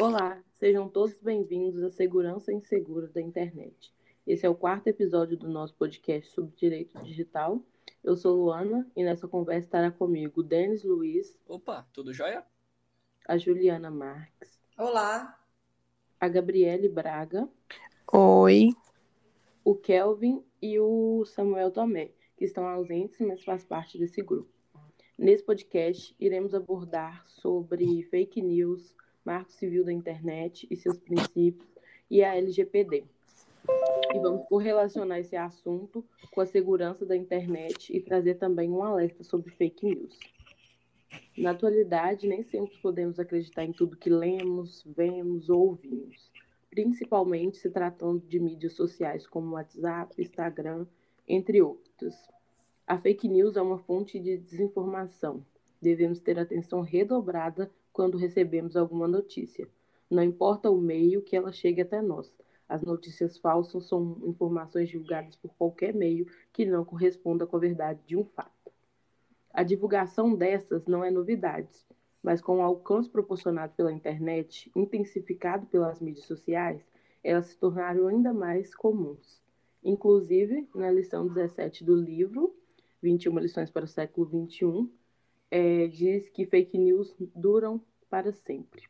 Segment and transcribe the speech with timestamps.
[0.00, 3.92] Olá, sejam todos bem-vindos à Segurança Insegura da Internet.
[4.26, 7.62] Esse é o quarto episódio do nosso podcast sobre direito digital.
[8.02, 11.38] Eu sou Luana e nessa conversa estará comigo o Denis Luiz.
[11.46, 12.42] Opa, tudo jóia?
[13.28, 14.58] A Juliana Marques.
[14.78, 15.38] Olá.
[16.18, 17.46] A Gabriele Braga.
[18.10, 18.70] Oi.
[19.62, 24.48] O Kelvin e o Samuel Tomé, que estão ausentes, mas faz parte desse grupo.
[25.18, 31.68] Nesse podcast, iremos abordar sobre fake news, Marco Civil da Internet e seus princípios,
[32.10, 33.04] e a LGPD.
[34.12, 39.22] E vamos correlacionar esse assunto com a segurança da internet e trazer também um alerta
[39.22, 40.18] sobre fake news.
[41.36, 46.30] Na atualidade, nem sempre podemos acreditar em tudo que lemos, vemos ou ouvimos,
[46.68, 50.86] principalmente se tratando de mídias sociais como WhatsApp, Instagram,
[51.26, 52.14] entre outras.
[52.86, 55.44] A fake news é uma fonte de desinformação.
[55.80, 59.68] Devemos ter atenção redobrada quando recebemos alguma notícia.
[60.10, 62.32] Não importa o meio que ela chegue até nós.
[62.68, 68.00] As notícias falsas são informações divulgadas por qualquer meio que não corresponda com a verdade
[68.06, 68.72] de um fato.
[69.52, 71.84] A divulgação dessas não é novidade,
[72.22, 76.80] mas com o alcance proporcionado pela internet, intensificado pelas mídias sociais,
[77.24, 79.42] elas se tornaram ainda mais comuns.
[79.82, 82.54] Inclusive, na lição 17 do livro,
[83.02, 84.90] 21 lições para o século 21,
[85.50, 88.82] é, diz que fake news duram para sempre.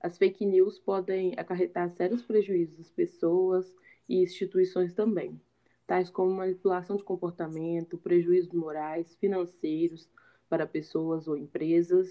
[0.00, 3.74] As fake news podem acarretar sérios prejuízos às pessoas
[4.08, 5.40] e instituições também,
[5.86, 10.08] tais como manipulação de comportamento, prejuízos morais, financeiros
[10.48, 12.08] para pessoas ou empresas,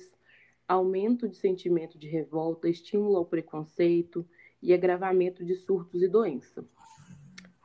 [0.67, 4.25] aumento de sentimento de revolta, estímulo ao preconceito
[4.61, 6.63] e agravamento de surtos e doença.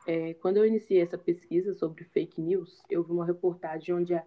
[0.07, 4.23] É, quando eu iniciei essa pesquisa sobre fake news, eu vi uma reportagem onde a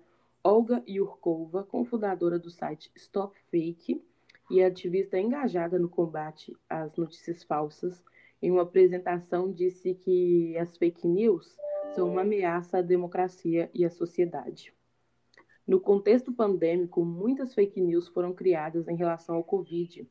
[0.50, 4.02] Olga Yurkova, cofundadora do site Stop Fake
[4.50, 8.02] e ativista engajada no combate às notícias falsas,
[8.40, 11.54] em uma apresentação disse que as fake news
[11.94, 14.72] são uma ameaça à democracia e à sociedade.
[15.66, 20.08] No contexto pandêmico, muitas fake news foram criadas em relação ao Covid,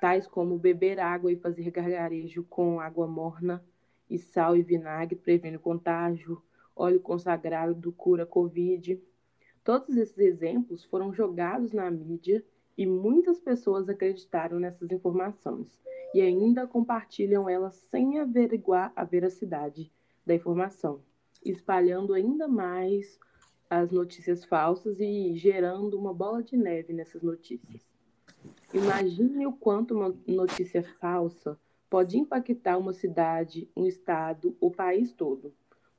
[0.00, 3.64] tais como beber água e fazer gargarejo com água morna
[4.10, 6.42] e sal e vinagre previne contágio,
[6.74, 9.00] óleo consagrado cura Covid,
[9.64, 12.44] Todos esses exemplos foram jogados na mídia
[12.76, 15.80] e muitas pessoas acreditaram nessas informações
[16.12, 19.90] e ainda compartilham elas sem averiguar a veracidade
[20.26, 21.00] da informação,
[21.42, 23.18] espalhando ainda mais
[23.70, 27.82] as notícias falsas e gerando uma bola de neve nessas notícias.
[28.72, 31.58] Imagine o quanto uma notícia falsa
[31.88, 35.54] pode impactar uma cidade, um estado, o país todo.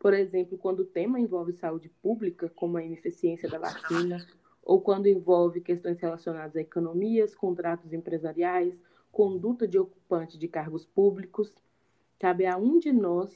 [0.05, 4.23] Por exemplo, quando o tema envolve saúde pública, como a ineficiência da vacina,
[4.61, 8.79] ou quando envolve questões relacionadas a economias, contratos empresariais,
[9.11, 11.51] conduta de ocupante de cargos públicos,
[12.19, 13.33] cabe a um de nós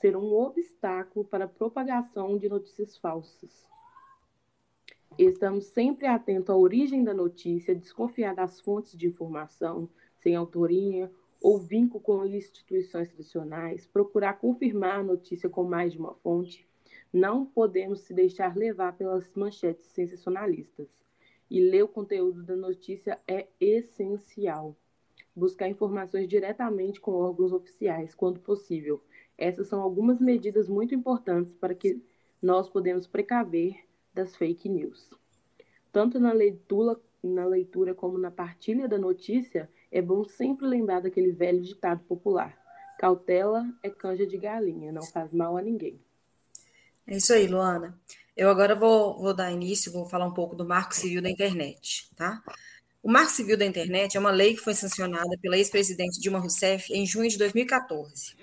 [0.00, 3.66] ser um obstáculo para a propagação de notícias falsas.
[5.18, 9.88] Estamos sempre atentos à origem da notícia, desconfiar das fontes de informação
[10.20, 11.10] sem autoria
[11.42, 16.66] ou vínculo com instituições tradicionais, procurar confirmar a notícia com mais de uma fonte,
[17.12, 20.88] não podemos se deixar levar pelas manchetes sensacionalistas.
[21.50, 24.74] E ler o conteúdo da notícia é essencial.
[25.36, 29.02] Buscar informações diretamente com órgãos oficiais, quando possível.
[29.36, 32.00] Essas são algumas medidas muito importantes para que
[32.40, 33.76] nós podemos precaver
[34.14, 35.10] das fake news.
[35.90, 41.30] Tanto na leitura, na leitura como na partilha da notícia, é bom sempre lembrar daquele
[41.30, 42.58] velho ditado popular:
[42.98, 46.00] cautela é canja de galinha, não faz mal a ninguém.
[47.06, 48.00] É isso aí, Luana.
[48.34, 52.08] Eu agora vou, vou dar início, vou falar um pouco do Marco Civil da Internet,
[52.16, 52.42] tá?
[53.02, 56.92] O Marco Civil da Internet é uma lei que foi sancionada pela ex-presidente Dilma Rousseff
[56.94, 58.34] em junho de 2014.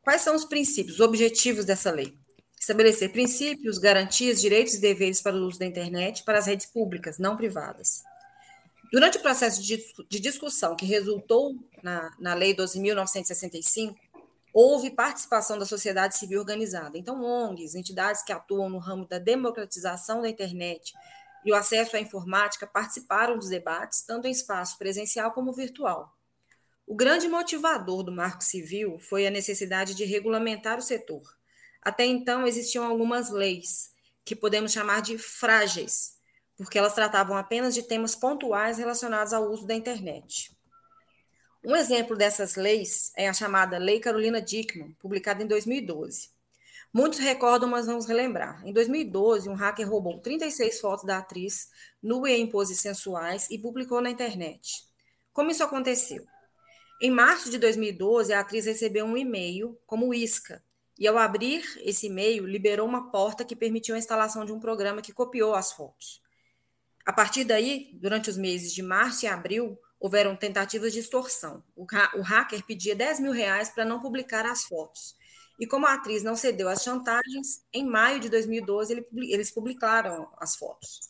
[0.00, 2.16] Quais são os princípios, os objetivos dessa lei?
[2.58, 7.18] Estabelecer princípios, garantias, direitos e deveres para o uso da internet para as redes públicas,
[7.18, 8.02] não privadas.
[8.90, 13.94] Durante o processo de, discussão que resultou na, na Lei 12.965,
[14.52, 16.96] houve participação da sociedade civil organizada.
[16.96, 20.94] Então, ONGs, entidades que atuam no ramo da democratização da internet
[21.44, 26.12] e o acesso à informática participaram dos debates, tanto em espaço presencial como virtual.
[26.86, 31.22] O grande motivador do Marco Civil foi a necessidade de regulamentar o setor.
[31.82, 33.90] Até então, existiam algumas leis,
[34.24, 36.17] que podemos chamar de frágeis,
[36.58, 40.50] porque elas tratavam apenas de temas pontuais relacionados ao uso da internet.
[41.64, 46.30] Um exemplo dessas leis é a chamada Lei Carolina Dickman, publicada em 2012.
[46.92, 48.60] Muitos recordam, mas vamos relembrar.
[48.66, 51.68] Em 2012, um hacker roubou 36 fotos da atriz
[52.02, 54.84] nua e em poses sensuais e publicou na internet.
[55.32, 56.26] Como isso aconteceu?
[57.00, 60.62] Em março de 2012, a atriz recebeu um e-mail como isca,
[60.98, 65.00] e ao abrir esse e-mail, liberou uma porta que permitiu a instalação de um programa
[65.00, 66.20] que copiou as fotos.
[67.08, 71.64] A partir daí, durante os meses de março e abril, houveram tentativas de extorsão.
[71.74, 75.16] O, ha o hacker pedia 10 mil reais para não publicar as fotos.
[75.58, 80.28] E como a atriz não cedeu às chantagens, em maio de 2012 ele, eles publicaram
[80.36, 81.00] as fotos.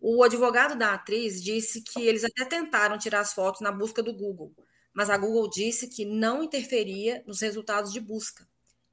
[0.00, 4.12] O advogado da atriz disse que eles até tentaram tirar as fotos na busca do
[4.12, 4.52] Google,
[4.92, 8.44] mas a Google disse que não interferia nos resultados de busca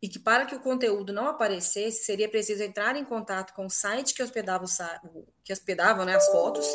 [0.04, 3.70] e que para que o conteúdo não aparecesse seria preciso entrar em contato com o
[3.70, 4.66] site que hospedava,
[5.06, 6.68] o, que hospedava né, as fotos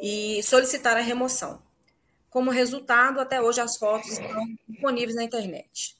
[0.00, 1.60] e solicitar a remoção.
[2.30, 5.96] Como resultado, até hoje as fotos estão disponíveis na internet.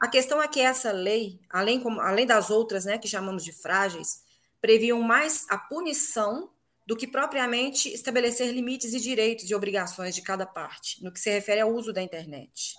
[0.00, 3.52] A questão é que essa lei, além, como, além das outras, né, que chamamos de
[3.52, 4.22] frágeis,
[4.60, 6.50] previam mais a punição
[6.86, 11.30] do que propriamente estabelecer limites e direitos e obrigações de cada parte, no que se
[11.30, 12.76] refere ao uso da internet.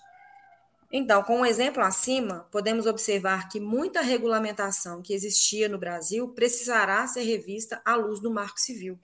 [0.91, 6.27] Então, com o um exemplo acima, podemos observar que muita regulamentação que existia no Brasil
[6.29, 8.99] precisará ser revista à luz do Marco Civil.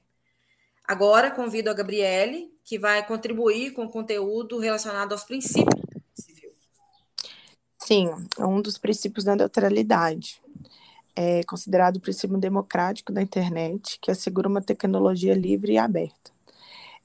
[0.85, 5.87] Agora, convido a Gabriele, que vai contribuir com conteúdo relacionado aos princípios
[7.87, 10.41] Sim, é um dos princípios da neutralidade.
[11.15, 16.36] É considerado o princípio democrático da internet, que assegura uma tecnologia livre e aberta.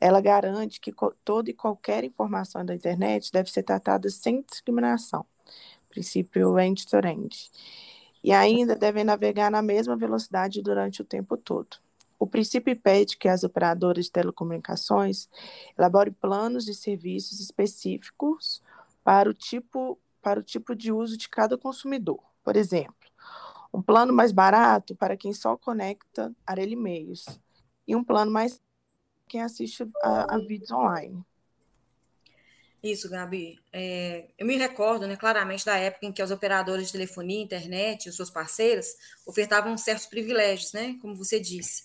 [0.04, 0.92] Ela garante que
[1.24, 5.24] toda e qualquer informação da internet deve ser tratada sem discriminação,
[5.88, 7.52] princípio end-to-end,
[8.24, 11.76] e ainda devem navegar na mesma velocidade durante o tempo todo.
[12.18, 15.28] O princípio pede que as operadoras de telecomunicações
[15.78, 18.60] elaborem planos de serviços específicos
[19.04, 22.18] para o tipo para o tipo de uso de cada consumidor.
[22.42, 23.08] Por exemplo,
[23.72, 27.24] um plano mais barato para quem só conecta a e-mails
[27.86, 28.60] e um plano mais
[29.32, 31.24] quem assiste a, a vídeos online.
[32.82, 33.58] Isso, Gabi.
[33.72, 38.10] É, eu me recordo né, claramente da época em que os operadores de telefonia, internet,
[38.10, 38.88] os seus parceiros,
[39.24, 41.84] ofertavam certos privilégios, né, como você disse.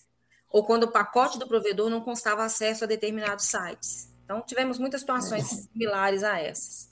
[0.49, 4.11] Ou quando o pacote do provedor não constava acesso a determinados sites.
[4.25, 6.89] Então, tivemos muitas situações similares a essas.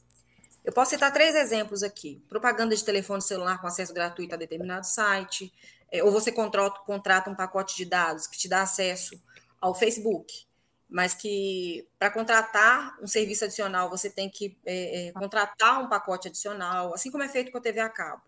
[0.63, 4.86] Eu posso citar três exemplos aqui: propaganda de telefone celular com acesso gratuito a determinado
[4.86, 5.52] site,
[5.92, 9.19] é, ou você contrata, contrata um pacote de dados que te dá acesso
[9.65, 10.45] ao Facebook,
[10.88, 16.27] mas que para contratar um serviço adicional você tem que é, é, contratar um pacote
[16.27, 18.21] adicional, assim como é feito com a TV a cabo.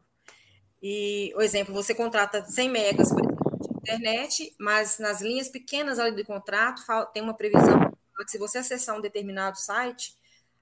[0.82, 6.26] E, o exemplo, você contrata 100 megas de internet, mas nas linhas pequenas ali do
[6.26, 6.82] contrato
[7.14, 7.92] tem uma previsão
[8.26, 10.16] que se você acessar um determinado site,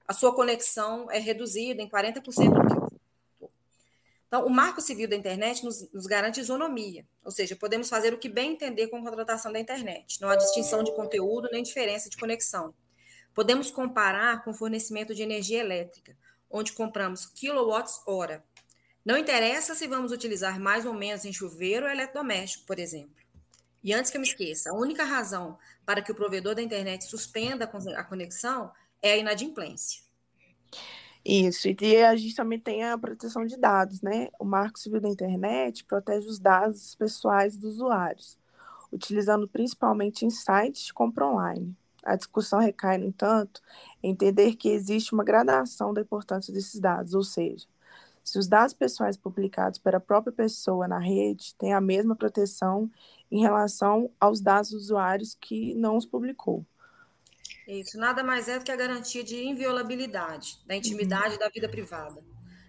[0.06, 2.85] a sua conexão é reduzida em 40% do que
[4.36, 8.18] então, o Marco Civil da Internet nos, nos, garante isonomia, ou seja, podemos fazer o
[8.18, 10.20] que bem entender com a contratação da internet.
[10.20, 12.74] Não há distinção de conteúdo nem diferença de conexão.
[13.32, 16.14] Podemos comparar com fornecimento de energia elétrica,
[16.50, 18.44] onde compramos quilowatts-hora.
[19.02, 23.16] Não interessa se vamos utilizar mais ou menos em chuveiro ou eletrodoméstico, por exemplo.
[23.82, 25.56] E antes que eu me esqueça, a única razão
[25.86, 30.05] para que o provedor da internet suspenda a conexão é a inadimplência.
[31.28, 34.28] Isso, e a gente também tem a proteção de dados, né?
[34.38, 38.38] O Marco Civil da Internet protege os dados pessoais dos usuários,
[38.92, 41.76] utilizando principalmente em sites de compra online.
[42.04, 43.60] A discussão recai, no entanto,
[44.00, 47.66] em entender que existe uma gradação da importância desses dados, ou seja,
[48.22, 52.88] se os dados pessoais publicados pela própria pessoa na rede têm a mesma proteção
[53.30, 56.64] em relação aos dados dos usuários que não os publicou.
[57.66, 61.40] Isso nada mais é do que a garantia de inviolabilidade da intimidade uhum.
[61.40, 62.22] da vida privada.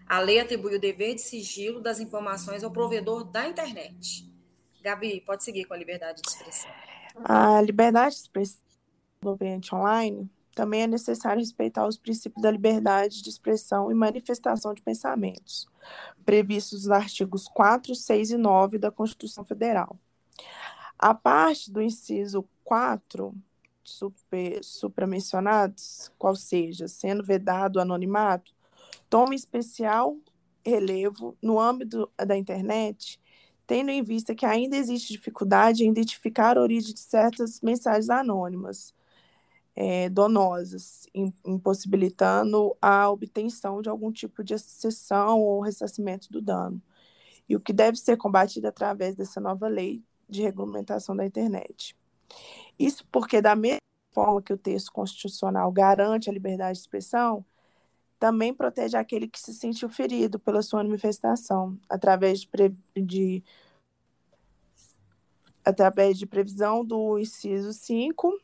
[0.08, 4.26] A lei atribui o dever de sigilo das informações ao provedor da internet.
[4.82, 6.72] Gabi, pode seguir com a liberdade de expressão.
[7.24, 8.62] A liberdade de expressão
[9.22, 14.74] do ambiente online também é necessário respeitar os princípios da liberdade de expressão e manifestação
[14.74, 15.68] de pensamentos,
[16.26, 20.00] previstos nos artigos 4, 6 e 9 da Constituição Federal.
[20.98, 23.36] A parte do inciso 4
[23.88, 28.54] super, supramencionados, qual seja, sendo vedado o anonimato,
[29.10, 30.18] toma especial
[30.66, 33.20] relevo no âmbito da internet,
[33.66, 38.94] tendo em vista que ainda existe dificuldade em identificar a origem de certas mensagens anônimas,
[39.76, 41.08] é, donosas,
[41.46, 46.82] impossibilitando a obtenção de algum tipo de acessão ou ressarcimento do dano.
[47.48, 51.96] E o que deve ser combatido através dessa nova lei de regulamentação da internet.
[52.78, 53.80] Isso porque, da mesma
[54.12, 57.46] forma que o texto constitucional garante a liberdade de expressão,
[58.20, 63.44] também protege aquele que se sentiu ferido pela sua manifestação, através de, de,
[65.64, 68.40] através de previsão do inciso 5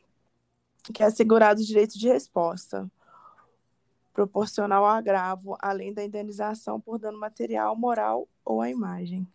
[0.92, 2.90] que é assegurado o direito de resposta,
[4.12, 9.26] proporcional ao agravo, além da indenização por dano material, moral ou à imagem.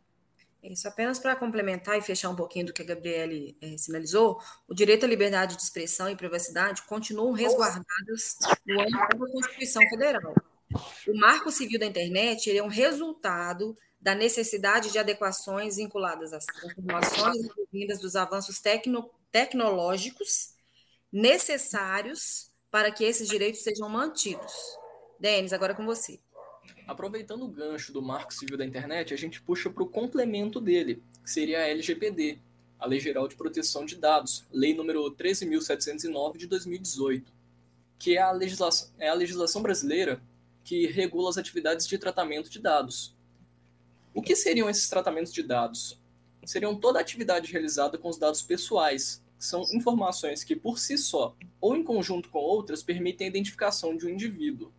[0.61, 4.73] Isso, apenas para complementar e fechar um pouquinho do que a Gabriele é, sinalizou, o
[4.73, 10.33] direito à liberdade de expressão e privacidade continuam resguardados no âmbito da Constituição Federal.
[11.07, 17.37] O Marco Civil da Internet é um resultado da necessidade de adequações vinculadas às transformações
[17.71, 20.53] vindas dos avanços tecno, tecnológicos
[21.11, 24.53] necessários para que esses direitos sejam mantidos.
[25.19, 26.19] Denis, agora com você.
[26.87, 31.01] Aproveitando o gancho do Marco Civil da Internet, a gente puxa para o complemento dele,
[31.23, 32.39] que seria a LGPD,
[32.79, 37.31] a Lei Geral de Proteção de Dados, Lei número 13.709 de 2018,
[37.97, 40.21] que é a, legislação, é a legislação brasileira
[40.63, 43.15] que regula as atividades de tratamento de dados.
[44.13, 45.99] O que seriam esses tratamentos de dados?
[46.45, 51.35] Seriam toda atividade realizada com os dados pessoais, que são informações que, por si só,
[51.59, 54.71] ou em conjunto com outras, permitem a identificação de um indivíduo.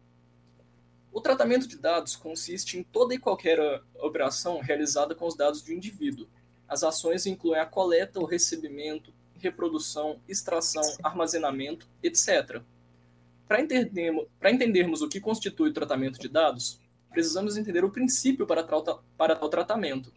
[1.12, 3.58] O tratamento de dados consiste em toda e qualquer
[3.98, 6.28] operação realizada com os dados de um indivíduo.
[6.68, 12.62] As ações incluem a coleta, o recebimento, reprodução, extração, armazenamento, etc.
[13.48, 18.62] Para entendermos, entendermos o que constitui o tratamento de dados, precisamos entender o princípio para,
[19.16, 20.12] para tal tratamento,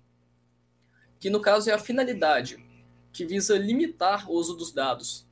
[1.19, 2.63] que no caso é a finalidade,
[3.12, 5.25] que visa limitar o uso dos dados,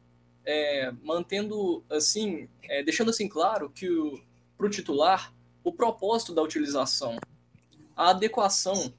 [0.43, 3.87] é, mantendo assim, é, deixando assim claro que
[4.57, 5.31] para o titular
[5.63, 7.17] o propósito da utilização,
[7.95, 8.93] a adequação,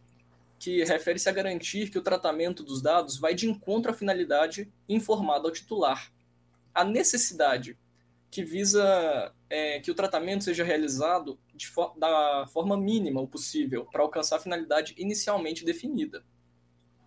[0.58, 5.48] que refere-se a garantir que o tratamento dos dados vai de encontro à finalidade informada
[5.48, 6.12] ao titular,
[6.72, 7.76] a necessidade,
[8.30, 11.38] que visa é, que o tratamento seja realizado
[11.98, 16.24] da forma mínima possível para alcançar a finalidade inicialmente definida.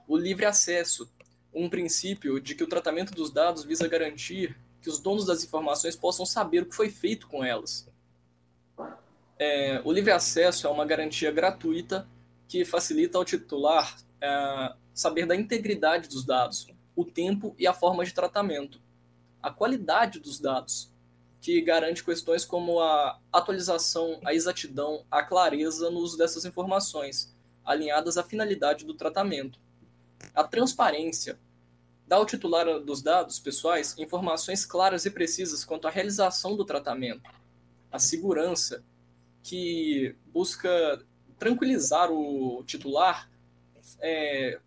[0.07, 1.11] O livre acesso,
[1.53, 5.95] um princípio de que o tratamento dos dados visa garantir que os donos das informações
[5.95, 7.89] possam saber o que foi feito com elas,
[9.37, 12.07] é, o livre acesso é uma garantia gratuita
[12.47, 18.05] que facilita ao titular é, saber da integridade dos dados, o tempo e a forma
[18.05, 18.79] de tratamento,
[19.41, 20.89] a qualidade dos dados,
[21.41, 28.17] que garante questões como a atualização, a exatidão, a clareza no uso dessas informações, alinhadas
[28.17, 29.59] à finalidade do tratamento.
[30.33, 31.37] A transparência
[32.07, 37.29] dá ao titular dos dados pessoais informações claras e precisas quanto à realização do tratamento.
[37.91, 38.83] A segurança
[39.45, 40.99] que busca
[41.37, 43.29] tranquilizar o titular,
[44.01, 44.59] é,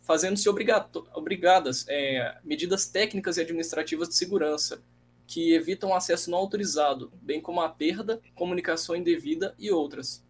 [0.00, 4.82] fazendo-se obrigadas é, medidas técnicas e administrativas de segurança
[5.26, 10.24] que evitam acesso não autorizado, bem como a perda, comunicação indevida e outras.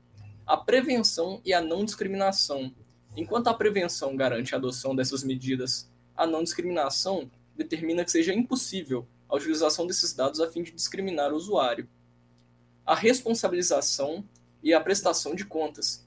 [0.44, 2.74] A prevenção e a não discriminação.
[3.16, 9.06] Enquanto a prevenção garante a adoção dessas medidas, a não discriminação determina que seja impossível
[9.28, 11.88] a utilização desses dados a fim de discriminar o usuário
[12.86, 14.24] a responsabilização
[14.62, 16.06] e a prestação de contas.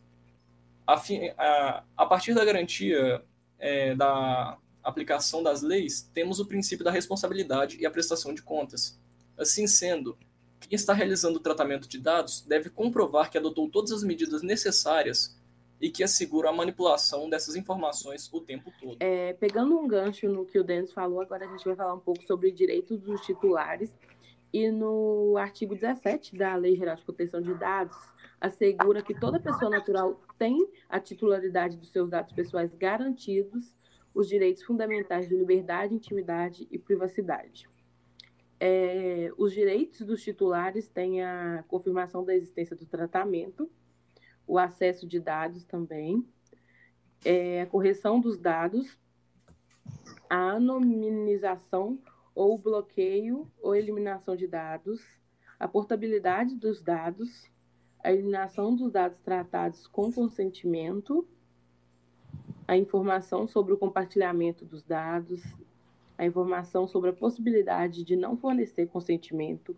[0.86, 1.02] A,
[1.38, 3.24] a, a partir da garantia
[3.60, 8.98] é, da aplicação das leis, temos o princípio da responsabilidade e a prestação de contas.
[9.38, 10.18] Assim sendo,
[10.60, 15.38] quem está realizando o tratamento de dados deve comprovar que adotou todas as medidas necessárias
[15.80, 18.98] e que assegura a manipulação dessas informações o tempo todo.
[19.00, 22.00] É, pegando um gancho no que o Denis falou, agora a gente vai falar um
[22.00, 23.92] pouco sobre direitos dos titulares
[24.52, 27.98] e no artigo 17 da Lei Geral de Proteção de Dados,
[28.40, 33.76] assegura que toda pessoa natural tem a titularidade dos seus dados pessoais garantidos,
[34.14, 37.68] os direitos fundamentais de liberdade, intimidade e privacidade.
[38.60, 43.70] É, os direitos dos titulares têm a confirmação da existência do tratamento,
[44.48, 46.26] o acesso de dados também,
[47.24, 48.98] é, a correção dos dados,
[50.30, 52.00] a anonimização
[52.38, 55.04] ou bloqueio ou eliminação de dados,
[55.60, 57.50] a portabilidade dos dados,
[58.04, 61.28] a eliminação dos dados tratados com consentimento,
[62.68, 65.42] a informação sobre o compartilhamento dos dados,
[66.16, 69.76] a informação sobre a possibilidade de não fornecer consentimento,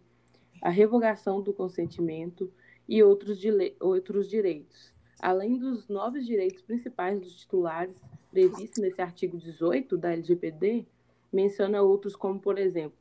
[0.61, 2.51] a revogação do consentimento
[2.89, 3.39] e outros,
[3.79, 7.95] outros direitos, além dos novos direitos principais dos titulares
[8.29, 10.85] previstos nesse artigo 18 da LGPD,
[11.31, 12.97] menciona outros como, por exemplo,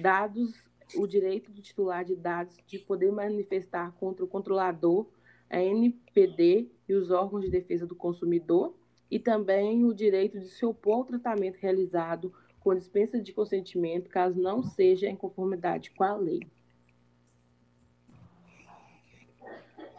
[0.00, 0.54] dados,
[0.96, 5.06] o direito do titular de dados de poder manifestar contra o controlador,
[5.50, 8.74] a NPD e os órgãos de defesa do consumidor,
[9.10, 14.38] e também o direito de se opor ao tratamento realizado com dispensa de consentimento, caso
[14.38, 16.40] não seja em conformidade com a lei.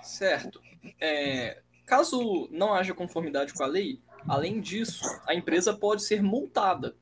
[0.04, 0.62] Certo.
[1.00, 6.96] É, caso não haja conformidade com a lei, além disso, a empresa pode ser multada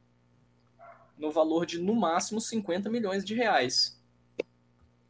[1.18, 4.00] no valor de no máximo 50 milhões de reais.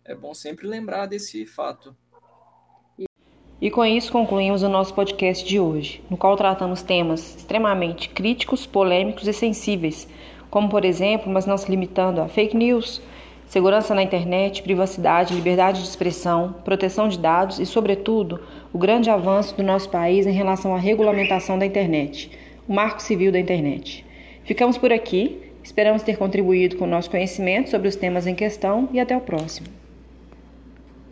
[0.06, 1.96] É bom sempre lembrar desse fato.
[3.60, 8.68] E com isso concluímos o nosso podcast de hoje, no qual tratamos temas extremamente críticos,
[8.68, 10.08] polêmicos e sensíveis,
[10.50, 13.02] como por exemplo, mas não se limitando a fake news,
[13.48, 19.56] segurança na internet, privacidade, liberdade de expressão, proteção de dados e, sobretudo, o grande avanço
[19.56, 22.32] do nosso país em relação à regulamentação da internet,
[22.68, 24.06] o Marco Civil da Internet.
[24.44, 28.88] Ficamos por aqui, esperamos ter contribuído com o nosso conhecimento sobre os temas em questão
[28.94, 29.68] e até o próximo.